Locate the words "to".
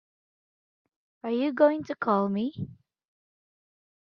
1.83-1.93